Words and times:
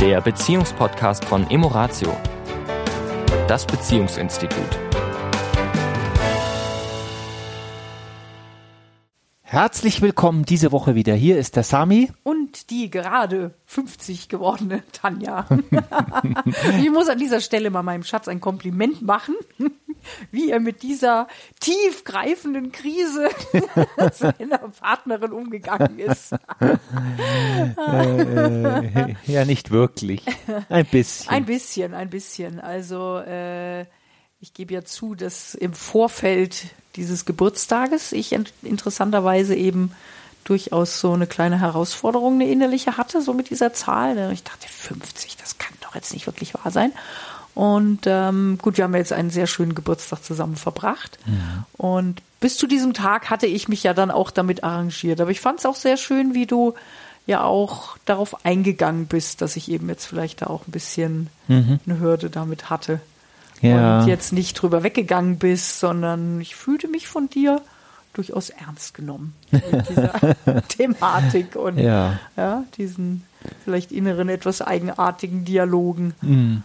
der 0.00 0.22
Beziehungspodcast 0.22 1.26
von 1.26 1.50
Emoratio, 1.50 2.16
das 3.46 3.66
Beziehungsinstitut. 3.66 4.78
Herzlich 9.42 10.00
willkommen 10.00 10.46
diese 10.46 10.72
Woche 10.72 10.94
wieder. 10.94 11.12
Hier 11.12 11.36
ist 11.36 11.56
der 11.56 11.64
Sami. 11.64 12.10
Und 12.22 12.70
die 12.70 12.88
gerade 12.88 13.52
50 13.66 14.30
gewordene 14.30 14.82
Tanja. 14.92 15.46
ich 16.80 16.90
muss 16.90 17.10
an 17.10 17.18
dieser 17.18 17.40
Stelle 17.40 17.68
mal 17.68 17.82
meinem 17.82 18.04
Schatz 18.04 18.26
ein 18.26 18.40
Kompliment 18.40 19.02
machen, 19.02 19.34
wie 20.30 20.50
er 20.50 20.60
mit 20.60 20.82
dieser 20.82 21.28
tiefgreifenden 21.60 22.72
Krise 22.72 23.28
seiner 24.12 24.58
Partnerin 24.58 25.32
umgegangen 25.32 25.98
ist. 25.98 26.32
äh, 27.76 29.14
ja, 29.26 29.44
nicht 29.44 29.70
wirklich. 29.70 30.24
Ein 30.68 30.86
bisschen. 30.86 31.30
Ein 31.30 31.44
bisschen, 31.44 31.94
ein 31.94 32.10
bisschen. 32.10 32.60
Also 32.60 33.18
äh, 33.18 33.82
ich 34.40 34.54
gebe 34.54 34.74
ja 34.74 34.84
zu, 34.84 35.14
dass 35.14 35.54
im 35.54 35.72
Vorfeld 35.74 36.66
dieses 36.96 37.24
Geburtstages 37.24 38.12
ich 38.12 38.34
interessanterweise 38.62 39.54
eben 39.54 39.92
durchaus 40.44 41.00
so 41.00 41.12
eine 41.12 41.26
kleine 41.26 41.60
Herausforderung, 41.60 42.34
eine 42.34 42.50
innerliche 42.50 42.96
hatte, 42.96 43.20
so 43.22 43.34
mit 43.34 43.50
dieser 43.50 43.72
Zahl. 43.72 44.32
Ich 44.32 44.42
dachte, 44.42 44.66
50, 44.66 45.36
das 45.36 45.58
kann 45.58 45.74
doch 45.80 45.94
jetzt 45.94 46.12
nicht 46.12 46.26
wirklich 46.26 46.54
wahr 46.54 46.70
sein. 46.70 46.92
Und 47.54 48.00
ähm, 48.06 48.58
gut, 48.62 48.76
wir 48.76 48.84
haben 48.84 48.94
jetzt 48.94 49.12
einen 49.12 49.30
sehr 49.30 49.46
schönen 49.46 49.74
Geburtstag 49.74 50.22
zusammen 50.24 50.56
verbracht. 50.56 51.18
Ja. 51.26 51.66
Und 51.72 52.22
bis 52.40 52.56
zu 52.56 52.66
diesem 52.66 52.94
Tag 52.94 53.28
hatte 53.28 53.46
ich 53.46 53.68
mich 53.68 53.82
ja 53.82 53.92
dann 53.92 54.10
auch 54.10 54.30
damit 54.30 54.64
arrangiert. 54.64 55.20
Aber 55.20 55.30
ich 55.30 55.40
fand 55.40 55.58
es 55.58 55.66
auch 55.66 55.76
sehr 55.76 55.96
schön, 55.96 56.34
wie 56.34 56.46
du 56.46 56.74
ja 57.26 57.44
auch 57.44 57.96
darauf 58.06 58.44
eingegangen 58.44 59.06
bist, 59.06 59.42
dass 59.42 59.56
ich 59.56 59.70
eben 59.70 59.88
jetzt 59.88 60.06
vielleicht 60.06 60.42
da 60.42 60.46
auch 60.46 60.66
ein 60.66 60.72
bisschen 60.72 61.28
mhm. 61.48 61.78
eine 61.86 62.00
Hürde 62.00 62.30
damit 62.30 62.70
hatte 62.70 63.00
ja. 63.60 64.00
und 64.00 64.08
jetzt 64.08 64.32
nicht 64.32 64.54
drüber 64.54 64.82
weggegangen 64.82 65.38
bist, 65.38 65.80
sondern 65.80 66.40
ich 66.40 66.56
fühlte 66.56 66.88
mich 66.88 67.08
von 67.08 67.28
dir 67.28 67.60
durchaus 68.12 68.50
ernst 68.50 68.94
genommen 68.94 69.34
mit 69.50 69.88
dieser 69.88 70.12
Thematik 70.68 71.54
und 71.56 71.78
ja. 71.78 72.18
ja. 72.36 72.64
diesen 72.76 73.24
vielleicht 73.64 73.92
inneren, 73.92 74.28
etwas 74.28 74.62
eigenartigen 74.62 75.44
Dialogen. 75.44 76.14
Mhm. 76.20 76.62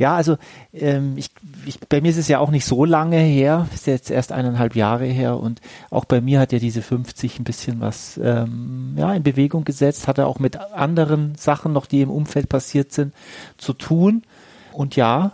Ja, 0.00 0.16
also 0.16 0.38
ähm, 0.72 1.18
ich, 1.18 1.28
ich, 1.66 1.78
bei 1.78 2.00
mir 2.00 2.08
ist 2.08 2.16
es 2.16 2.26
ja 2.26 2.38
auch 2.38 2.50
nicht 2.50 2.64
so 2.64 2.86
lange 2.86 3.18
her, 3.18 3.68
ist 3.74 3.86
jetzt 3.86 4.10
erst 4.10 4.32
eineinhalb 4.32 4.74
Jahre 4.74 5.04
her 5.04 5.38
und 5.38 5.60
auch 5.90 6.06
bei 6.06 6.22
mir 6.22 6.40
hat 6.40 6.52
ja 6.52 6.58
diese 6.58 6.80
50 6.80 7.38
ein 7.38 7.44
bisschen 7.44 7.80
was 7.80 8.16
ähm, 8.16 8.94
ja, 8.96 9.12
in 9.12 9.22
Bewegung 9.22 9.64
gesetzt, 9.64 10.08
hatte 10.08 10.26
auch 10.26 10.38
mit 10.38 10.56
anderen 10.56 11.34
Sachen 11.34 11.74
noch, 11.74 11.84
die 11.84 12.00
im 12.00 12.10
Umfeld 12.10 12.48
passiert 12.48 12.92
sind, 12.92 13.12
zu 13.58 13.74
tun. 13.74 14.22
Und 14.72 14.96
ja, 14.96 15.32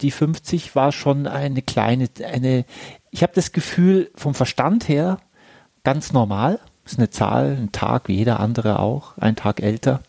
die 0.00 0.12
50 0.12 0.74
war 0.74 0.90
schon 0.90 1.26
eine 1.26 1.60
kleine, 1.60 2.08
eine, 2.26 2.64
ich 3.10 3.22
habe 3.22 3.34
das 3.34 3.52
Gefühl 3.52 4.10
vom 4.14 4.32
Verstand 4.32 4.88
her 4.88 5.18
ganz 5.82 6.14
normal. 6.14 6.58
Ist 6.86 6.98
eine 6.98 7.10
Zahl, 7.10 7.58
ein 7.60 7.72
Tag 7.72 8.08
wie 8.08 8.16
jeder 8.16 8.40
andere 8.40 8.78
auch, 8.78 9.18
ein 9.18 9.36
Tag 9.36 9.60
älter 9.60 10.00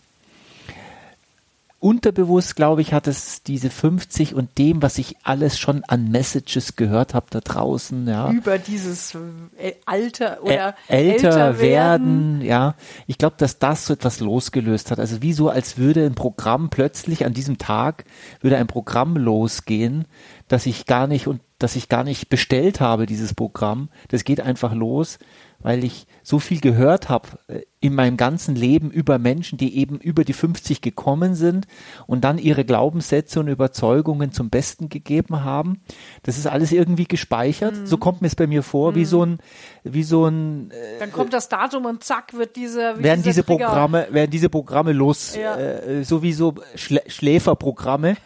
unterbewusst, 1.86 2.55
glaube 2.55 2.81
ich, 2.81 2.94
hat 2.94 3.05
es 3.05 3.44
diese 3.44 3.69
50 3.69 4.33
und 4.33 4.58
dem, 4.58 4.81
was 4.81 4.97
ich 4.97 5.17
alles 5.22 5.59
schon 5.59 5.83
an 5.83 6.09
Messages 6.09 6.75
gehört 6.75 7.14
habe 7.14 7.28
da 7.30 7.41
draußen, 7.41 8.08
ja. 8.08 8.31
Über 8.31 8.58
dieses 8.58 9.14
äh, 9.55 9.73
Alter 9.86 10.39
oder 10.41 10.69
Ä 10.69 10.95
älter, 10.95 11.28
älter 11.28 11.59
werden. 11.59 11.59
werden, 11.59 12.41
ja. 12.41 12.73
Ich 13.06 13.19
glaube, 13.19 13.36
dass 13.38 13.59
das 13.59 13.86
so 13.86 13.94
etwas 13.94 14.19
losgelöst 14.19 14.89
hat. 14.89 15.00
Also 15.00 15.22
wie 15.22 15.31
so, 15.31 15.50
als 15.50 15.78
würde 15.78 16.08
ein 16.08 16.16
Programm 16.16 16.72
plötzlich 16.72 17.23
an 17.23 17.33
diesem 17.33 17.59
Tag 17.59 18.06
würde 18.41 18.58
ein 18.58 18.66
Programm 18.66 19.16
losgehen, 19.16 20.06
das 20.47 20.66
ich 20.66 20.88
gar 20.88 21.06
nicht 21.06 21.28
und 21.28 21.40
das 21.59 21.75
ich 21.75 21.89
gar 21.89 22.03
nicht 22.03 22.29
bestellt 22.29 22.79
habe, 22.79 23.05
dieses 23.05 23.33
Programm. 23.33 23.89
Das 24.09 24.23
geht 24.23 24.41
einfach 24.41 24.73
los 24.73 25.19
weil 25.66 25.83
ich 25.83 26.05
so 26.21 26.38
viel 26.38 26.59
gehört 26.59 27.09
habe 27.09 27.27
äh, 27.47 27.61
in 27.79 27.95
meinem 27.95 28.17
ganzen 28.17 28.55
Leben 28.55 28.91
über 28.91 29.17
Menschen, 29.17 29.57
die 29.57 29.77
eben 29.77 29.97
über 29.97 30.23
die 30.23 30.33
50 30.33 30.79
gekommen 30.79 31.33
sind 31.33 31.66
und 32.05 32.23
dann 32.23 32.38
ihre 32.38 32.66
Glaubenssätze 32.66 33.39
und 33.39 33.47
Überzeugungen 33.47 34.31
zum 34.31 34.51
Besten 34.51 34.89
gegeben 34.89 35.43
haben. 35.43 35.81
Das 36.21 36.38
ist 36.38 36.45
alles 36.45 36.71
irgendwie 36.71 37.05
gespeichert. 37.05 37.75
Mhm. 37.75 37.87
So 37.87 37.97
kommt 37.97 38.22
mir 38.22 38.27
es 38.27 38.35
bei 38.35 38.45
mir 38.45 38.61
vor, 38.61 38.91
mhm. 38.91 38.95
wie 38.95 39.05
so 39.05 39.25
ein, 39.25 39.39
wie 39.83 40.03
so 40.03 40.27
ein. 40.27 40.69
Äh, 40.69 40.99
dann 40.99 41.11
kommt 41.11 41.33
das 41.33 41.49
Datum 41.49 41.85
und 41.85 42.03
zack 42.03 42.35
wird 42.35 42.55
diese. 42.55 43.01
Werden 43.01 43.23
diese 43.23 43.43
Trigger. 43.43 43.66
Programme, 43.66 44.07
werden 44.11 44.29
diese 44.29 44.49
Programme 44.49 44.93
los, 44.93 45.35
ja. 45.35 45.55
äh, 45.57 46.03
so 46.03 46.22
wie 46.22 46.33
so 46.33 46.53
Schlä 46.75 47.01
Schläferprogramme 47.07 48.17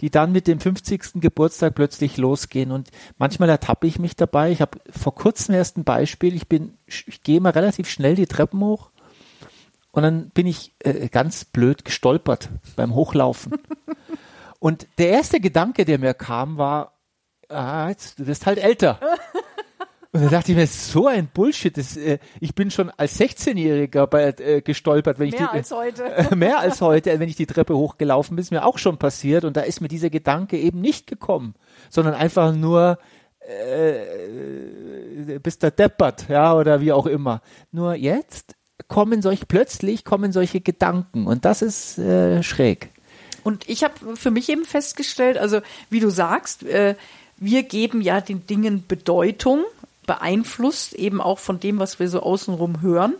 die 0.00 0.10
dann 0.10 0.32
mit 0.32 0.46
dem 0.46 0.60
50. 0.60 1.20
Geburtstag 1.20 1.74
plötzlich 1.74 2.16
losgehen. 2.16 2.72
Und 2.72 2.90
manchmal 3.18 3.48
ertappe 3.48 3.86
ich 3.86 3.98
mich 3.98 4.16
dabei. 4.16 4.50
Ich 4.50 4.60
habe 4.60 4.78
vor 4.90 5.14
kurzem 5.14 5.54
erst 5.54 5.76
ein 5.76 5.84
Beispiel. 5.84 6.34
Ich 6.34 6.48
bin, 6.48 6.78
ich 6.86 7.22
gehe 7.22 7.40
mal 7.40 7.50
relativ 7.50 7.88
schnell 7.88 8.14
die 8.14 8.26
Treppen 8.26 8.60
hoch 8.60 8.90
und 9.96 10.02
dann 10.02 10.28
bin 10.28 10.46
ich 10.46 10.74
äh, 10.80 11.08
ganz 11.08 11.46
blöd 11.46 11.86
gestolpert 11.86 12.50
beim 12.76 12.94
Hochlaufen. 12.94 13.54
und 14.58 14.86
der 14.98 15.08
erste 15.08 15.40
Gedanke, 15.40 15.86
der 15.86 15.98
mir 15.98 16.12
kam, 16.12 16.58
war, 16.58 17.00
ah, 17.48 17.88
jetzt, 17.88 18.18
du 18.18 18.26
wirst 18.26 18.44
halt 18.44 18.58
älter. 18.58 19.00
Und 20.16 20.24
da 20.24 20.30
dachte 20.30 20.52
ich 20.52 20.56
mir, 20.56 20.66
so 20.66 21.08
ein 21.08 21.28
Bullshit. 21.32 21.76
Das, 21.76 21.96
äh, 21.96 22.18
ich 22.40 22.54
bin 22.54 22.70
schon 22.70 22.90
als 22.96 23.20
16-Jähriger 23.20 24.40
äh, 24.40 24.62
gestolpert, 24.62 25.18
wenn 25.18 25.28
mehr 25.28 25.40
ich 25.40 25.46
die, 25.46 25.56
als 25.58 25.70
heute. 25.70 26.04
Äh, 26.04 26.34
mehr 26.36 26.58
als 26.58 26.80
heute, 26.80 27.20
wenn 27.20 27.28
ich 27.28 27.36
die 27.36 27.44
Treppe 27.44 27.76
hochgelaufen 27.76 28.34
bin, 28.34 28.42
ist 28.42 28.50
mir 28.50 28.64
auch 28.64 28.78
schon 28.78 28.96
passiert. 28.96 29.44
Und 29.44 29.58
da 29.58 29.60
ist 29.60 29.82
mir 29.82 29.88
dieser 29.88 30.08
Gedanke 30.08 30.58
eben 30.58 30.80
nicht 30.80 31.06
gekommen, 31.06 31.54
sondern 31.90 32.14
einfach 32.14 32.54
nur 32.54 32.98
äh, 33.40 35.38
bist 35.38 35.62
da 35.62 35.70
deppert, 35.70 36.30
ja, 36.30 36.54
oder 36.54 36.80
wie 36.80 36.92
auch 36.92 37.06
immer. 37.06 37.42
Nur 37.70 37.94
jetzt 37.94 38.54
kommen 38.88 39.20
solche, 39.20 39.44
plötzlich 39.44 40.04
kommen 40.04 40.32
solche 40.32 40.62
Gedanken 40.62 41.26
und 41.26 41.44
das 41.44 41.60
ist 41.60 41.98
äh, 41.98 42.42
schräg. 42.42 42.90
Und 43.44 43.68
ich 43.68 43.84
habe 43.84 44.16
für 44.16 44.30
mich 44.30 44.48
eben 44.48 44.64
festgestellt, 44.64 45.36
also 45.38 45.60
wie 45.90 46.00
du 46.00 46.08
sagst, 46.08 46.62
äh, 46.64 46.96
wir 47.36 47.62
geben 47.62 48.00
ja 48.00 48.20
den 48.20 48.46
Dingen 48.46 48.84
Bedeutung 48.86 49.64
beeinflusst, 50.06 50.94
eben 50.94 51.20
auch 51.20 51.38
von 51.38 51.60
dem, 51.60 51.78
was 51.78 51.98
wir 51.98 52.08
so 52.08 52.20
außenrum 52.20 52.80
hören. 52.80 53.14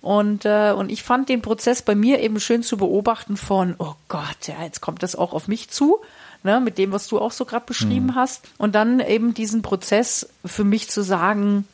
Und, 0.00 0.46
äh, 0.46 0.72
und 0.72 0.90
ich 0.90 1.02
fand 1.02 1.28
den 1.28 1.42
Prozess 1.42 1.82
bei 1.82 1.94
mir 1.94 2.20
eben 2.20 2.40
schön 2.40 2.62
zu 2.62 2.76
beobachten 2.76 3.36
von, 3.36 3.74
oh 3.78 3.94
Gott, 4.08 4.46
ja, 4.46 4.62
jetzt 4.62 4.80
kommt 4.80 5.02
das 5.02 5.14
auch 5.14 5.34
auf 5.34 5.46
mich 5.46 5.68
zu, 5.68 6.00
ne, 6.42 6.60
mit 6.60 6.78
dem, 6.78 6.92
was 6.92 7.06
du 7.06 7.18
auch 7.18 7.32
so 7.32 7.44
gerade 7.44 7.66
beschrieben 7.66 8.06
mhm. 8.06 8.14
hast. 8.14 8.48
Und 8.56 8.74
dann 8.74 9.00
eben 9.00 9.34
diesen 9.34 9.60
Prozess 9.62 10.30
für 10.44 10.64
mich 10.64 10.88
zu 10.88 11.02
sagen, 11.02 11.66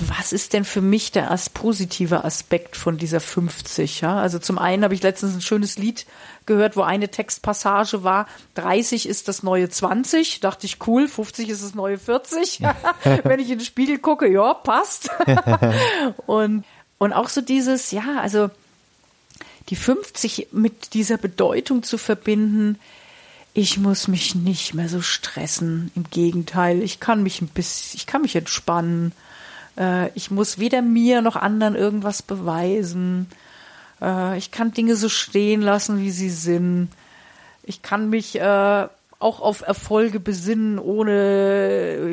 was 0.00 0.32
ist 0.32 0.52
denn 0.52 0.64
für 0.64 0.80
mich 0.80 1.12
der 1.12 1.30
as 1.30 1.50
positive 1.50 2.24
Aspekt 2.24 2.76
von 2.76 2.98
dieser 2.98 3.20
50? 3.20 4.00
Ja? 4.00 4.18
Also 4.18 4.38
zum 4.38 4.58
einen 4.58 4.84
habe 4.84 4.94
ich 4.94 5.02
letztens 5.02 5.34
ein 5.34 5.40
schönes 5.40 5.78
Lied 5.78 6.06
gehört, 6.46 6.76
wo 6.76 6.82
eine 6.82 7.08
Textpassage 7.08 8.04
war, 8.04 8.26
30 8.54 9.08
ist 9.08 9.28
das 9.28 9.42
neue 9.42 9.68
20. 9.68 10.40
Dachte 10.40 10.66
ich, 10.66 10.86
cool, 10.86 11.08
50 11.08 11.48
ist 11.48 11.62
das 11.62 11.74
neue 11.74 11.98
40. 11.98 12.60
Wenn 13.24 13.40
ich 13.40 13.50
in 13.50 13.58
den 13.58 13.64
Spiegel 13.64 13.98
gucke, 13.98 14.30
ja, 14.30 14.54
passt. 14.54 15.10
und, 16.26 16.64
und 16.98 17.12
auch 17.12 17.28
so 17.28 17.40
dieses, 17.40 17.90
ja, 17.90 18.20
also 18.20 18.50
die 19.68 19.76
50 19.76 20.48
mit 20.52 20.94
dieser 20.94 21.18
Bedeutung 21.18 21.82
zu 21.82 21.98
verbinden, 21.98 22.78
ich 23.54 23.78
muss 23.78 24.08
mich 24.08 24.34
nicht 24.34 24.74
mehr 24.74 24.88
so 24.88 25.00
stressen. 25.00 25.90
Im 25.94 26.04
Gegenteil, 26.10 26.82
ich 26.82 27.00
kann 27.00 27.22
mich 27.22 27.42
ein 27.42 27.48
bisschen, 27.48 27.96
ich 27.96 28.06
kann 28.06 28.22
mich 28.22 28.36
entspannen. 28.36 29.12
Äh, 29.78 30.10
ich 30.14 30.30
muss 30.30 30.58
weder 30.58 30.82
mir 30.82 31.22
noch 31.22 31.36
anderen 31.36 31.76
irgendwas 31.76 32.22
beweisen. 32.22 33.28
Äh, 34.00 34.36
ich 34.38 34.50
kann 34.50 34.72
Dinge 34.72 34.96
so 34.96 35.08
stehen 35.08 35.62
lassen, 35.62 36.00
wie 36.00 36.10
sie 36.10 36.30
sind. 36.30 36.88
Ich 37.62 37.82
kann 37.82 38.10
mich 38.10 38.40
äh, 38.40 38.88
auch 39.18 39.40
auf 39.40 39.62
Erfolge 39.62 40.20
besinnen, 40.20 40.78
ohne 40.78 41.12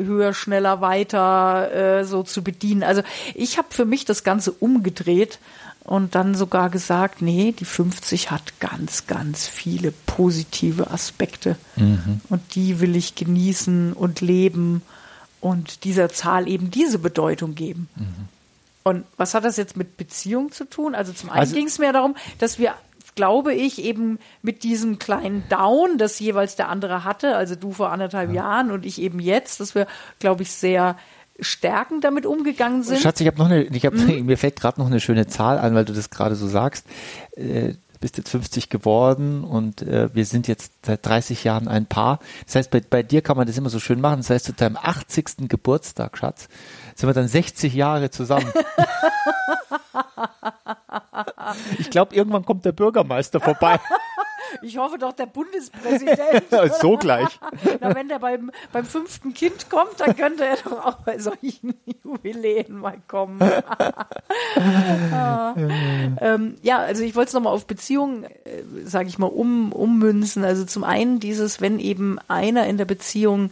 höher, 0.04 0.34
schneller, 0.34 0.80
weiter 0.80 1.72
äh, 1.72 2.04
so 2.04 2.22
zu 2.22 2.42
bedienen. 2.42 2.82
Also 2.82 3.02
ich 3.34 3.58
habe 3.58 3.68
für 3.70 3.84
mich 3.84 4.04
das 4.04 4.24
Ganze 4.24 4.52
umgedreht 4.52 5.38
und 5.84 6.16
dann 6.16 6.34
sogar 6.34 6.68
gesagt, 6.68 7.22
nee, 7.22 7.54
die 7.56 7.64
50 7.64 8.32
hat 8.32 8.58
ganz, 8.58 9.06
ganz 9.06 9.46
viele 9.46 9.92
positive 9.92 10.90
Aspekte 10.90 11.56
mhm. 11.76 12.20
und 12.28 12.56
die 12.56 12.80
will 12.80 12.96
ich 12.96 13.14
genießen 13.14 13.92
und 13.92 14.20
leben 14.20 14.82
und 15.40 15.84
dieser 15.84 16.08
Zahl 16.08 16.48
eben 16.48 16.70
diese 16.70 16.98
Bedeutung 16.98 17.54
geben. 17.54 17.88
Mhm. 17.96 18.28
Und 18.82 19.04
was 19.16 19.34
hat 19.34 19.44
das 19.44 19.56
jetzt 19.56 19.76
mit 19.76 19.96
Beziehung 19.96 20.52
zu 20.52 20.64
tun? 20.64 20.94
Also 20.94 21.12
zum 21.12 21.30
einen 21.30 21.40
also, 21.40 21.56
ging 21.56 21.66
es 21.66 21.78
mir 21.78 21.92
darum, 21.92 22.14
dass 22.38 22.58
wir, 22.58 22.74
glaube 23.16 23.52
ich, 23.52 23.82
eben 23.82 24.18
mit 24.42 24.62
diesem 24.62 25.00
kleinen 25.00 25.42
Down, 25.48 25.98
das 25.98 26.20
jeweils 26.20 26.54
der 26.54 26.68
andere 26.68 27.02
hatte, 27.02 27.36
also 27.36 27.56
du 27.56 27.72
vor 27.72 27.90
anderthalb 27.90 28.28
ja. 28.30 28.36
Jahren 28.36 28.70
und 28.70 28.86
ich 28.86 29.00
eben 29.00 29.18
jetzt, 29.18 29.58
dass 29.58 29.74
wir, 29.74 29.88
glaube 30.20 30.42
ich, 30.42 30.52
sehr 30.52 30.96
stärkend 31.40 32.04
damit 32.04 32.26
umgegangen 32.26 32.82
sind. 32.82 33.00
Schatz, 33.00 33.20
ich 33.20 33.26
habe 33.26 33.38
noch 33.38 33.46
eine, 33.46 33.64
ich 33.64 33.84
hab, 33.84 33.94
mhm. 33.94 34.24
mir 34.26 34.38
fällt 34.38 34.56
gerade 34.56 34.80
noch 34.80 34.86
eine 34.86 35.00
schöne 35.00 35.26
Zahl 35.26 35.58
an, 35.58 35.74
weil 35.74 35.84
du 35.84 35.92
das 35.92 36.10
gerade 36.10 36.36
so 36.36 36.46
sagst. 36.46 36.86
Äh, 37.36 37.74
bist 38.00 38.18
jetzt 38.18 38.30
50 38.30 38.68
geworden 38.68 39.44
und 39.44 39.82
äh, 39.82 40.14
wir 40.14 40.26
sind 40.26 40.48
jetzt 40.48 40.72
seit 40.84 41.04
30 41.04 41.44
Jahren 41.44 41.68
ein 41.68 41.86
Paar. 41.86 42.20
Das 42.44 42.56
heißt, 42.56 42.70
bei, 42.70 42.80
bei 42.80 43.02
dir 43.02 43.22
kann 43.22 43.36
man 43.36 43.46
das 43.46 43.56
immer 43.56 43.70
so 43.70 43.80
schön 43.80 44.00
machen. 44.00 44.18
Das 44.18 44.30
heißt, 44.30 44.44
zu 44.44 44.52
deinem 44.52 44.76
80. 44.76 45.48
Geburtstag, 45.48 46.18
Schatz, 46.18 46.48
sind 46.94 47.08
wir 47.08 47.14
dann 47.14 47.28
60 47.28 47.74
Jahre 47.74 48.10
zusammen. 48.10 48.52
ich 51.78 51.90
glaube, 51.90 52.14
irgendwann 52.14 52.44
kommt 52.44 52.64
der 52.64 52.72
Bürgermeister 52.72 53.40
vorbei. 53.40 53.80
Ich 54.62 54.78
hoffe 54.78 54.98
doch, 54.98 55.12
der 55.12 55.26
Bundespräsident. 55.26 56.44
so 56.80 56.96
gleich. 56.96 57.28
Na, 57.80 57.94
wenn 57.94 58.08
der 58.08 58.18
beim, 58.18 58.50
beim 58.72 58.84
fünften 58.84 59.34
Kind 59.34 59.70
kommt, 59.70 59.98
dann 59.98 60.16
könnte 60.16 60.44
er 60.44 60.56
doch 60.56 60.84
auch 60.84 60.96
bei 61.00 61.18
solchen 61.18 61.74
Jubiläen 62.04 62.78
mal 62.78 62.98
kommen. 63.08 63.40
ah. 65.12 65.54
ähm, 66.20 66.56
ja, 66.62 66.78
also 66.78 67.02
ich 67.02 67.14
wollte 67.14 67.28
es 67.28 67.34
nochmal 67.34 67.52
auf 67.52 67.66
Beziehungen, 67.66 68.24
äh, 68.24 68.62
sage 68.84 69.08
ich 69.08 69.18
mal, 69.18 69.26
um, 69.26 69.72
ummünzen. 69.72 70.44
Also 70.44 70.64
zum 70.64 70.84
einen 70.84 71.20
dieses, 71.20 71.60
wenn 71.60 71.78
eben 71.78 72.18
einer 72.28 72.66
in 72.66 72.78
der 72.78 72.84
Beziehung 72.84 73.50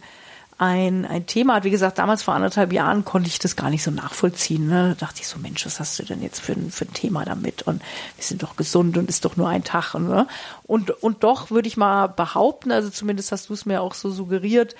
ein, 0.57 1.05
ein 1.05 1.25
Thema 1.25 1.55
hat. 1.55 1.65
Wie 1.65 1.71
gesagt, 1.71 1.97
damals 1.97 2.23
vor 2.23 2.33
anderthalb 2.33 2.71
Jahren 2.71 3.03
konnte 3.03 3.27
ich 3.27 3.39
das 3.39 3.55
gar 3.55 3.69
nicht 3.69 3.83
so 3.83 3.91
nachvollziehen. 3.91 4.67
Ne? 4.67 4.95
Da 4.97 5.05
dachte 5.05 5.21
ich 5.21 5.27
so, 5.27 5.37
Mensch, 5.37 5.65
was 5.65 5.79
hast 5.79 5.99
du 5.99 6.03
denn 6.03 6.21
jetzt 6.21 6.39
für 6.39 6.53
ein, 6.53 6.71
für 6.71 6.85
ein 6.85 6.93
Thema 6.93 7.25
damit? 7.25 7.63
Und 7.63 7.81
wir 8.15 8.23
sind 8.23 8.41
doch 8.41 8.55
gesund 8.55 8.97
und 8.97 9.09
ist 9.09 9.25
doch 9.25 9.35
nur 9.35 9.49
ein 9.49 9.63
Tag. 9.65 9.95
Ne? 9.95 10.27
Und, 10.63 10.91
und 11.03 11.23
doch 11.23 11.51
würde 11.51 11.67
ich 11.67 11.75
mal 11.75 12.07
behaupten, 12.07 12.71
also 12.71 12.89
zumindest 12.89 13.33
hast 13.33 13.49
du 13.49 13.53
es 13.53 13.65
mir 13.65 13.81
auch 13.81 13.93
so 13.93 14.09
suggeriert, 14.09 14.75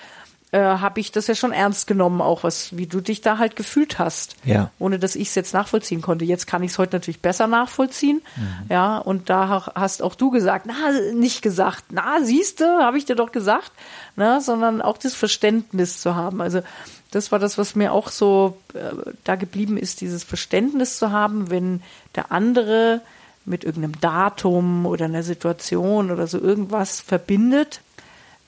äh, 0.56 0.78
habe 0.78 1.00
ich 1.00 1.12
das 1.12 1.26
ja 1.26 1.34
schon 1.34 1.52
ernst 1.52 1.86
genommen, 1.86 2.22
auch 2.22 2.42
was, 2.42 2.74
wie 2.74 2.86
du 2.86 3.02
dich 3.02 3.20
da 3.20 3.36
halt 3.36 3.56
gefühlt 3.56 3.98
hast. 3.98 4.36
Ja. 4.42 4.70
Ohne 4.78 4.98
dass 4.98 5.14
ich 5.14 5.28
es 5.28 5.34
jetzt 5.34 5.52
nachvollziehen 5.52 6.00
konnte. 6.00 6.24
Jetzt 6.24 6.46
kann 6.46 6.62
ich 6.62 6.70
es 6.70 6.78
heute 6.78 6.96
natürlich 6.96 7.20
besser 7.20 7.46
nachvollziehen. 7.46 8.22
Mhm. 8.36 8.70
Ja, 8.70 8.96
und 8.96 9.28
da 9.28 9.70
hast 9.74 10.02
auch 10.02 10.14
du 10.14 10.30
gesagt, 10.30 10.64
na, 10.66 11.12
nicht 11.12 11.42
gesagt, 11.42 11.84
na, 11.90 12.22
siehste, 12.22 12.78
habe 12.80 12.96
ich 12.96 13.04
dir 13.04 13.16
doch 13.16 13.32
gesagt, 13.32 13.70
na, 14.16 14.40
sondern 14.40 14.80
auch 14.80 14.96
das 14.96 15.14
Verständnis 15.14 16.00
zu 16.00 16.14
haben. 16.14 16.40
Also 16.40 16.62
das 17.10 17.30
war 17.32 17.38
das, 17.38 17.58
was 17.58 17.74
mir 17.74 17.92
auch 17.92 18.08
so 18.08 18.56
äh, 18.72 19.12
da 19.24 19.36
geblieben 19.36 19.76
ist, 19.76 20.00
dieses 20.00 20.24
Verständnis 20.24 20.96
zu 20.96 21.12
haben, 21.12 21.50
wenn 21.50 21.82
der 22.14 22.32
andere 22.32 23.02
mit 23.44 23.62
irgendeinem 23.62 24.00
Datum 24.00 24.86
oder 24.86 25.04
einer 25.04 25.22
Situation 25.22 26.10
oder 26.10 26.26
so 26.26 26.40
irgendwas 26.40 27.00
verbindet, 27.00 27.82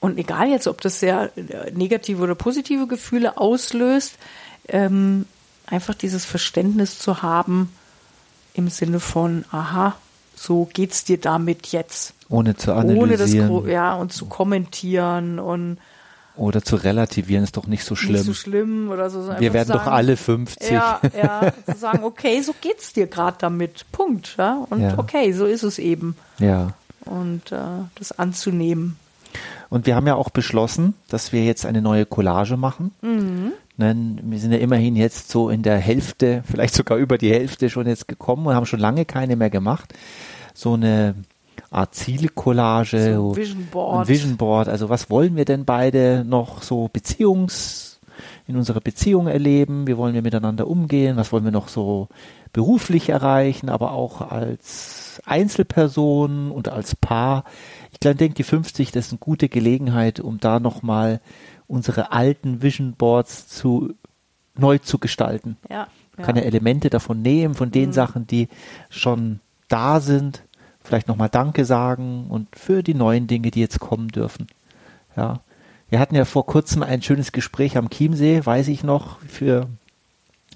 und 0.00 0.18
egal 0.18 0.48
jetzt, 0.48 0.66
ob 0.66 0.80
das 0.80 1.00
sehr 1.00 1.30
äh, 1.36 1.70
negative 1.72 2.22
oder 2.22 2.34
positive 2.34 2.86
Gefühle 2.86 3.36
auslöst, 3.36 4.14
ähm, 4.68 5.26
einfach 5.66 5.94
dieses 5.94 6.24
Verständnis 6.24 6.98
zu 6.98 7.22
haben 7.22 7.72
im 8.54 8.68
Sinne 8.68 9.00
von, 9.00 9.44
aha, 9.50 9.96
so 10.34 10.68
geht's 10.72 11.04
dir 11.04 11.18
damit 11.18 11.68
jetzt. 11.68 12.14
Ohne 12.28 12.56
zu 12.56 12.72
analysieren. 12.72 13.50
Ohne 13.50 13.64
das, 13.64 13.72
ja, 13.72 13.94
und 13.94 14.12
zu 14.12 14.26
kommentieren 14.26 15.38
und 15.38 15.78
oder 16.38 16.62
zu 16.62 16.76
relativieren 16.76 17.42
ist 17.42 17.56
doch 17.56 17.66
nicht 17.66 17.84
so 17.84 17.96
schlimm. 17.96 18.12
Nicht 18.12 18.24
so 18.24 18.32
schlimm 18.32 18.90
oder 18.90 19.10
so. 19.10 19.28
Wir 19.40 19.52
werden 19.52 19.68
sagen, 19.68 19.80
doch 19.84 19.90
alle 19.90 20.16
50. 20.16 20.70
Ja, 20.70 21.00
ja, 21.16 21.52
zu 21.66 21.76
sagen, 21.76 22.04
okay, 22.04 22.40
so 22.42 22.54
geht's 22.60 22.92
dir 22.92 23.08
gerade 23.08 23.36
damit. 23.40 23.84
Punkt. 23.90 24.36
Ja? 24.38 24.64
Und 24.70 24.80
ja. 24.80 24.96
okay, 24.96 25.32
so 25.32 25.46
ist 25.46 25.64
es 25.64 25.80
eben. 25.80 26.16
Ja. 26.38 26.74
Und 27.04 27.50
äh, 27.50 27.58
das 27.96 28.16
anzunehmen. 28.16 28.96
Und 29.70 29.86
wir 29.86 29.96
haben 29.96 30.06
ja 30.06 30.14
auch 30.14 30.30
beschlossen, 30.30 30.94
dass 31.08 31.32
wir 31.32 31.44
jetzt 31.44 31.66
eine 31.66 31.82
neue 31.82 32.06
Collage 32.06 32.56
machen. 32.56 32.92
Mhm. 33.02 33.52
Wir 33.76 34.38
sind 34.38 34.52
ja 34.52 34.58
immerhin 34.58 34.96
jetzt 34.96 35.30
so 35.30 35.50
in 35.50 35.62
der 35.62 35.78
Hälfte, 35.78 36.42
vielleicht 36.50 36.74
sogar 36.74 36.98
über 36.98 37.16
die 37.16 37.30
Hälfte 37.30 37.70
schon 37.70 37.86
jetzt 37.86 38.08
gekommen 38.08 38.46
und 38.46 38.54
haben 38.54 38.66
schon 38.66 38.80
lange 38.80 39.04
keine 39.04 39.36
mehr 39.36 39.50
gemacht. 39.50 39.94
So 40.52 40.74
eine 40.74 41.14
Art 41.70 41.94
Zielcollage, 41.94 43.14
so 43.14 43.30
ein 43.30 43.36
Vision 43.36 43.68
Board. 43.70 44.00
Ein 44.00 44.08
Vision 44.08 44.36
Board. 44.36 44.68
Also 44.68 44.88
was 44.88 45.10
wollen 45.10 45.36
wir 45.36 45.44
denn 45.44 45.64
beide 45.64 46.24
noch 46.26 46.62
so 46.62 46.88
Beziehungs, 46.92 47.97
in 48.46 48.56
unserer 48.56 48.80
Beziehung 48.80 49.26
erleben? 49.26 49.86
Wie 49.86 49.96
wollen 49.96 50.14
wir 50.14 50.22
miteinander 50.22 50.66
umgehen? 50.66 51.16
Was 51.16 51.32
wollen 51.32 51.44
wir 51.44 51.52
noch 51.52 51.68
so 51.68 52.08
beruflich 52.52 53.08
erreichen, 53.08 53.68
aber 53.68 53.92
auch 53.92 54.20
als 54.20 55.20
Einzelperson 55.26 56.50
und 56.50 56.68
als 56.68 56.94
Paar? 56.96 57.44
ich 58.00 58.16
denke, 58.16 58.34
die 58.34 58.44
50, 58.44 58.92
das 58.92 59.06
ist 59.06 59.12
eine 59.12 59.18
gute 59.18 59.48
Gelegenheit, 59.48 60.20
um 60.20 60.38
da 60.38 60.60
nochmal 60.60 61.20
unsere 61.66 62.12
alten 62.12 62.62
Vision 62.62 62.94
Boards 62.94 63.48
zu 63.48 63.94
neu 64.56 64.78
zu 64.78 64.98
gestalten. 64.98 65.56
Ja, 65.68 65.88
ja. 66.16 66.24
Kann 66.24 66.36
ja 66.36 66.42
Elemente 66.42 66.90
davon 66.90 67.22
nehmen, 67.22 67.54
von 67.54 67.70
den 67.70 67.90
mhm. 67.90 67.92
Sachen, 67.92 68.26
die 68.26 68.48
schon 68.88 69.40
da 69.68 70.00
sind, 70.00 70.42
vielleicht 70.82 71.08
nochmal 71.08 71.28
Danke 71.28 71.64
sagen 71.64 72.26
und 72.28 72.48
für 72.56 72.82
die 72.82 72.94
neuen 72.94 73.26
Dinge, 73.26 73.50
die 73.50 73.60
jetzt 73.60 73.80
kommen 73.80 74.08
dürfen. 74.08 74.46
Ja. 75.16 75.40
Wir 75.90 76.00
hatten 76.00 76.14
ja 76.14 76.24
vor 76.24 76.46
kurzem 76.46 76.82
ein 76.82 77.02
schönes 77.02 77.32
Gespräch 77.32 77.76
am 77.76 77.90
Chiemsee, 77.90 78.44
weiß 78.44 78.68
ich 78.68 78.84
noch, 78.84 79.18
für 79.20 79.68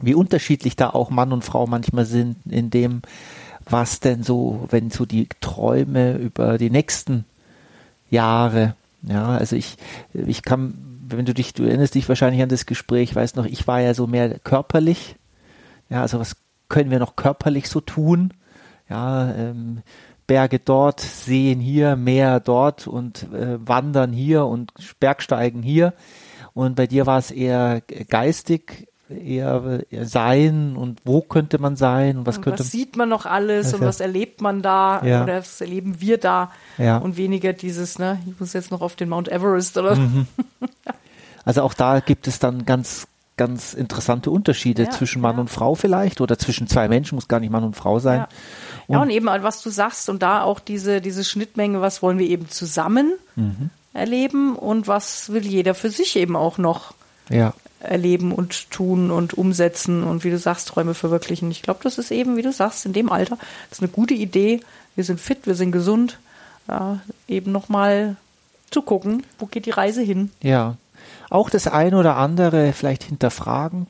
wie 0.00 0.14
unterschiedlich 0.14 0.76
da 0.76 0.90
auch 0.90 1.11
Mann 1.11 1.32
und 1.32 1.44
Frau 1.44 1.67
manchmal 1.67 2.05
sind, 2.05 2.37
in 2.49 2.70
dem, 2.70 3.02
was 3.69 4.00
denn 4.00 4.23
so, 4.23 4.67
wenn 4.70 4.90
so 4.90 5.06
die 5.06 5.29
Träume 5.40 6.17
über 6.17 6.58
die 6.58 6.70
nächsten 6.70 7.25
Jahre. 8.11 8.75
Ja, 9.02 9.29
also 9.29 9.56
ich, 9.56 9.76
ich 10.12 10.43
kann, 10.43 10.75
wenn 11.08 11.25
du 11.25 11.34
dich, 11.34 11.55
du 11.55 11.64
erinnerst 11.64 11.94
dich 11.94 12.08
wahrscheinlich 12.08 12.43
an 12.43 12.49
das 12.49 12.67
Gespräch, 12.67 13.14
weißt 13.14 13.37
noch, 13.37 13.46
ich 13.46 13.67
war 13.67 13.81
ja 13.81 13.94
so 13.94 14.06
mehr 14.06 14.38
körperlich. 14.38 15.17
Ja, 15.88 16.02
also 16.02 16.20
was 16.20 16.37
können 16.69 16.90
wir 16.90 16.99
noch 16.99 17.17
körperlich 17.17 17.69
so 17.69 17.81
tun? 17.81 18.34
Ja, 18.88 19.32
ähm, 19.34 19.82
Berge 20.32 20.61
dort, 20.61 21.00
Seen 21.00 21.61
hier, 21.61 21.94
Meer 21.94 22.40
dort 22.40 22.87
und 22.87 23.25
äh, 23.34 23.58
Wandern 23.69 24.14
hier 24.14 24.46
und 24.46 24.73
Bergsteigen 24.99 25.62
hier. 25.62 25.93
Und 26.55 26.75
bei 26.75 26.87
dir 26.87 27.05
war 27.05 27.19
es 27.19 27.31
eher 27.31 27.82
geistig, 28.08 28.88
eher, 29.11 29.81
eher 29.90 30.06
sein 30.06 30.75
und 30.75 31.00
wo 31.05 31.20
könnte 31.20 31.58
man 31.58 31.76
sein 31.76 32.17
und 32.17 32.26
was 32.26 32.38
und 32.38 32.44
könnte 32.44 32.61
was 32.61 32.70
sieht 32.70 32.96
man 32.96 33.11
noch 33.11 33.26
alles 33.26 33.75
und 33.75 33.82
was 33.82 34.00
erlebt 34.00 34.40
man 34.40 34.62
da 34.62 35.05
ja. 35.05 35.23
oder 35.23 35.40
was 35.40 35.61
erleben 35.61 36.00
wir 36.00 36.17
da 36.17 36.50
ja. 36.79 36.96
und 36.96 37.19
weniger 37.19 37.52
dieses, 37.52 37.99
ne, 37.99 38.19
ich 38.26 38.40
muss 38.40 38.55
jetzt 38.55 38.70
noch 38.70 38.81
auf 38.81 38.96
den 38.96 39.11
Mount 39.11 39.29
Everest 39.29 39.76
oder 39.76 39.96
mhm. 39.96 40.26
Also 41.44 41.61
auch 41.61 41.75
da 41.75 42.00
gibt 42.00 42.26
es 42.26 42.38
dann 42.38 42.64
ganz 42.64 43.06
ganz 43.37 43.75
interessante 43.75 44.31
Unterschiede 44.31 44.84
ja, 44.84 44.90
zwischen 44.90 45.20
Mann 45.20 45.38
und 45.38 45.49
Frau 45.49 45.75
vielleicht 45.75 46.20
oder 46.20 46.38
zwischen 46.38 46.67
zwei 46.69 46.88
Menschen, 46.88 47.17
muss 47.17 47.29
gar 47.29 47.40
nicht 47.40 47.50
Mann 47.50 47.64
und 47.64 47.75
Frau 47.75 47.99
sein. 47.99 48.26
Ja. 48.88 49.00
Und, 49.00 49.11
ja, 49.11 49.20
und 49.20 49.31
eben, 49.31 49.43
was 49.43 49.62
du 49.62 49.70
sagst, 49.70 50.08
und 50.08 50.23
da 50.23 50.43
auch 50.43 50.60
diese, 50.60 51.01
diese 51.01 51.24
Schnittmenge, 51.24 51.81
was 51.81 52.03
wollen 52.03 52.19
wir 52.19 52.29
eben 52.29 52.48
zusammen 52.48 53.12
mhm. 53.36 53.70
erleben 53.93 54.56
und 54.56 54.89
was 54.89 55.32
will 55.32 55.46
jeder 55.46 55.74
für 55.74 55.91
sich 55.91 56.17
eben 56.17 56.36
auch 56.36 56.58
noch 56.58 56.94
ja 57.29 57.55
erleben 57.82 58.32
und 58.32 58.70
tun 58.70 59.10
und 59.10 59.34
umsetzen 59.34 60.05
und 60.05 60.24
wie 60.24 60.31
du 60.31 60.39
sagst, 60.39 60.69
Träume 60.69 60.94
verwirklichen. 60.94 61.51
Ich 61.51 61.62
glaube, 61.62 61.81
das 61.82 61.98
ist 61.98 62.10
eben, 62.10 62.36
wie 62.36 62.43
du 62.43 62.53
sagst, 62.53 62.86
in 62.86 62.93
dem 62.93 63.10
Alter, 63.10 63.36
das 63.69 63.79
ist 63.79 63.82
eine 63.82 63.91
gute 63.91 64.15
Idee. 64.15 64.60
Wir 64.94 65.05
sind 65.05 65.20
fit, 65.20 65.46
wir 65.46 65.55
sind 65.55 65.72
gesund. 65.72 66.19
Ja, 66.69 67.01
eben 67.27 67.51
nochmal 67.51 68.17
zu 68.70 68.82
gucken, 68.82 69.24
wo 69.39 69.46
geht 69.46 69.67
die 69.67 69.70
Reise 69.70 70.01
hin. 70.01 70.31
Ja. 70.43 70.77
Auch 71.29 71.51
das 71.51 71.67
eine 71.67 71.96
oder 71.96 72.17
andere 72.17 72.72
vielleicht 72.72 73.03
hinterfragen, 73.05 73.86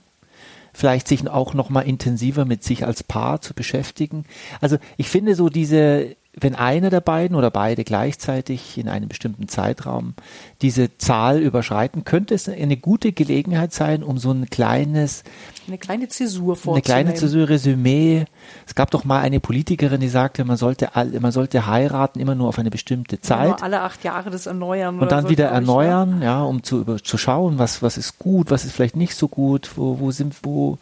vielleicht 0.73 1.09
sich 1.09 1.29
auch 1.29 1.55
nochmal 1.55 1.87
intensiver 1.87 2.45
mit 2.45 2.65
sich 2.65 2.85
als 2.87 3.03
Paar 3.03 3.41
zu 3.41 3.55
beschäftigen. 3.55 4.25
Also 4.61 4.79
ich 4.97 5.09
finde 5.09 5.35
so 5.35 5.49
diese 5.49 6.17
wenn 6.35 6.55
einer 6.55 6.89
der 6.89 7.03
beiden 7.03 7.37
oder 7.37 7.51
beide 7.51 7.85
gleichzeitig 7.85 8.79
in 8.79 8.89
einem 8.89 9.09
bestimmten 9.09 9.49
Zeitraum 9.49 10.15
diese 10.63 10.97
Zahl 10.97 11.39
überschreiten, 11.41 12.05
könnte 12.05 12.35
es 12.35 12.49
eine 12.49 12.79
gute 12.79 13.13
Gelegenheit 13.13 13.75
sein, 13.75 14.03
um 14.03 14.17
so 14.17 14.31
ein 14.31 14.49
kleines 14.49 15.25
eine 15.69 15.77
kleine 15.79 16.09
Zäsur 16.09 16.57
vorzunehmen. 16.57 16.77
Eine 16.77 16.83
kleine 16.83 17.15
Zäsur, 17.15 17.49
Resümee. 17.49 18.25
Es 18.67 18.75
gab 18.75 18.91
doch 18.91 19.05
mal 19.05 19.21
eine 19.21 19.41
Politikerin, 19.41 20.01
die 20.01 20.09
sagte, 20.09 20.45
man 20.45 20.57
sollte, 20.57 20.91
man 21.21 21.33
sollte 21.33 21.67
heiraten 21.67 22.19
immer 22.19 22.35
nur 22.35 22.49
auf 22.49 22.59
eine 22.59 22.71
bestimmte 22.71 23.21
Zeit. 23.21 23.49
Immer 23.49 23.63
alle 23.63 23.83
acht 23.83 24.03
Jahre 24.03 24.31
das 24.31 24.47
erneuern. 24.47 24.99
Und 25.01 25.13
dann 25.13 25.25
so, 25.25 25.31
wieder 25.31 25.49
erneuern, 25.49 26.15
ich, 26.15 26.19
ne? 26.21 26.25
ja, 26.25 26.43
um 26.43 26.63
zu, 26.63 26.85
zu 26.97 27.19
schauen, 27.19 27.59
was, 27.59 27.83
was 27.83 27.99
ist 27.99 28.19
gut, 28.19 28.51
was 28.51 28.65
ist 28.65 28.73
vielleicht 28.73 28.97
nicht 28.97 29.15
so 29.15 29.29
gut, 29.29 29.71
wo, 29.77 30.01
wo 30.01 30.11
sind, 30.11 30.35
wo, 30.43 30.79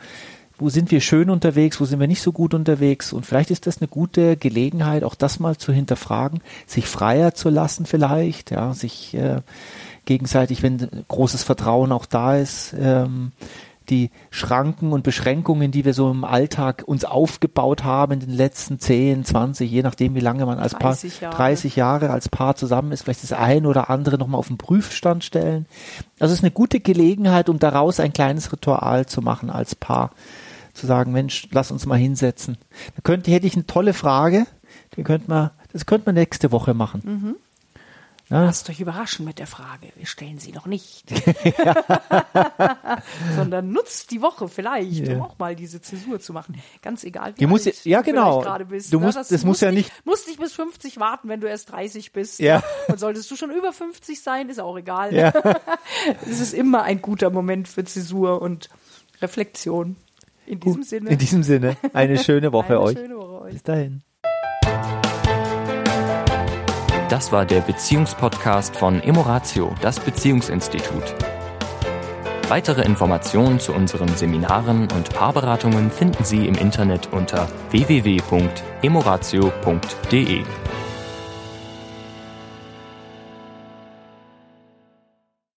wo 0.60 0.68
sind 0.68 0.90
wir 0.90 1.00
schön 1.00 1.30
unterwegs, 1.30 1.80
wo 1.80 1.84
sind 1.84 2.00
wir 2.00 2.06
nicht 2.06 2.22
so 2.22 2.32
gut 2.32 2.54
unterwegs. 2.54 3.12
Und 3.12 3.26
vielleicht 3.26 3.50
ist 3.50 3.66
das 3.66 3.78
eine 3.78 3.88
gute 3.88 4.36
Gelegenheit, 4.36 5.04
auch 5.04 5.14
das 5.14 5.40
mal 5.40 5.56
zu 5.56 5.72
hinterfragen, 5.72 6.40
sich 6.66 6.86
freier 6.86 7.34
zu 7.34 7.48
lassen 7.48 7.86
vielleicht, 7.86 8.50
ja, 8.50 8.74
sich 8.74 9.14
äh, 9.14 9.40
gegenseitig, 10.04 10.62
wenn 10.62 11.04
großes 11.08 11.42
Vertrauen 11.42 11.92
auch 11.92 12.06
da 12.06 12.36
ist, 12.36 12.74
ähm, 12.78 13.32
die 13.88 14.10
Schranken 14.30 14.92
und 14.92 15.02
Beschränkungen, 15.02 15.72
die 15.72 15.84
wir 15.84 15.94
so 15.94 16.10
im 16.10 16.24
Alltag 16.24 16.84
uns 16.86 17.04
aufgebaut 17.04 17.82
haben 17.82 18.12
in 18.12 18.20
den 18.20 18.30
letzten 18.30 18.78
10, 18.78 19.24
20, 19.24 19.68
je 19.70 19.82
nachdem, 19.82 20.14
wie 20.14 20.20
lange 20.20 20.46
man 20.46 20.58
als 20.58 20.74
Paar, 20.74 20.96
30 20.96 21.76
Jahre 21.76 22.10
als 22.10 22.28
Paar 22.28 22.54
zusammen 22.54 22.92
ist, 22.92 23.02
vielleicht 23.02 23.24
das 23.24 23.32
ein 23.32 23.66
oder 23.66 23.90
andere 23.90 24.16
nochmal 24.16 24.38
auf 24.38 24.48
den 24.48 24.58
Prüfstand 24.58 25.24
stellen. 25.24 25.66
Also 26.20 26.32
es 26.32 26.38
ist 26.38 26.44
eine 26.44 26.52
gute 26.52 26.80
Gelegenheit, 26.80 27.48
um 27.48 27.58
daraus 27.58 27.98
ein 27.98 28.12
kleines 28.12 28.52
Ritual 28.52 29.06
zu 29.06 29.22
machen 29.22 29.50
als 29.50 29.74
Paar 29.74 30.10
zu 30.80 30.86
sagen, 30.86 31.12
Mensch, 31.12 31.46
lass 31.52 31.70
uns 31.70 31.86
mal 31.86 31.96
hinsetzen. 31.98 32.58
Da 32.96 33.02
könnte, 33.02 33.30
hätte 33.30 33.46
ich 33.46 33.54
eine 33.54 33.66
tolle 33.66 33.94
Frage, 33.94 34.46
die 34.96 35.02
könnte 35.04 35.28
man 35.30 35.50
Das 35.72 35.86
könnte 35.86 36.06
man 36.06 36.14
nächste 36.16 36.50
Woche 36.52 36.74
machen. 36.74 37.02
Mhm. 37.04 37.36
Ja. 38.28 38.44
Lasst 38.44 38.70
euch 38.70 38.78
überraschen 38.78 39.24
mit 39.24 39.40
der 39.40 39.48
Frage. 39.48 39.88
Wir 39.96 40.06
stellen 40.06 40.38
sie 40.38 40.52
noch 40.52 40.66
nicht. 40.66 41.10
Sondern 43.36 43.72
nutzt 43.72 44.10
die 44.12 44.22
Woche 44.22 44.48
vielleicht, 44.48 45.08
um 45.08 45.14
Ja. 45.16 45.20
auch 45.22 45.38
mal 45.38 45.56
diese 45.56 45.80
Zäsur 45.80 46.20
zu 46.20 46.32
machen. 46.32 46.60
Ganz 46.82 47.02
egal, 47.04 47.32
wie 47.34 47.38
Die 47.40 47.46
muss 47.46 47.66
alt 47.66 47.84
ja- 47.84 48.02
du 48.02 48.12
genau. 48.12 48.40
gerade 48.40 48.66
bist. 48.66 48.92
Du 48.92 48.98
ne? 49.00 49.06
musst- 49.06 49.18
das 49.18 49.28
das 49.28 49.40
muss 49.40 49.44
musst 49.54 49.62
ja 49.62 49.72
nicht, 49.72 49.88
nicht- 49.92 50.06
musst 50.06 50.28
nicht 50.28 50.38
bis 50.40 50.52
50 50.52 51.00
warten, 51.00 51.28
wenn 51.28 51.40
du 51.40 51.48
erst 51.48 51.72
30 51.72 52.12
bist. 52.12 52.38
Ja. 52.38 52.62
Und 52.88 53.00
solltest 53.00 53.28
du 53.30 53.36
schon 53.36 53.50
über 53.50 53.72
50 53.72 54.22
sein, 54.22 54.48
ist 54.48 54.60
auch 54.60 54.76
egal. 54.76 55.12
Ja. 55.14 55.32
Es 56.30 56.38
ist 56.40 56.54
immer 56.54 56.82
ein 56.84 57.02
guter 57.02 57.30
Moment 57.30 57.66
für 57.68 57.84
Zäsur 57.84 58.40
und 58.42 58.68
Reflexion. 59.20 59.96
In 60.50 60.58
diesem 60.58 60.82
Sinne. 60.82 61.10
In 61.10 61.18
diesem 61.18 61.42
Sinne, 61.44 61.76
eine 61.92 62.18
schöne 62.24 62.52
Woche 62.52 62.70
eine 62.70 62.80
euch. 62.80 62.98
schöne 62.98 63.16
Woche 63.16 63.42
euch. 63.42 63.52
Bis 63.52 63.62
dahin. 63.62 64.02
Das 67.08 67.30
war 67.30 67.46
der 67.46 67.60
Beziehungspodcast 67.60 68.76
von 68.76 69.00
Emoratio, 69.00 69.72
das 69.80 70.00
Beziehungsinstitut. 70.00 71.14
Weitere 72.48 72.82
Informationen 72.82 73.60
zu 73.60 73.72
unseren 73.72 74.08
Seminaren 74.16 74.88
und 74.90 75.14
Paarberatungen 75.14 75.92
finden 75.92 76.24
Sie 76.24 76.48
im 76.48 76.56
Internet 76.56 77.12
unter 77.12 77.46
www.emoratio.de. 77.70 80.42